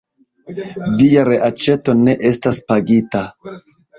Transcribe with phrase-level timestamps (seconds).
[1.01, 3.21] Via reaĉeto ne estas pagita.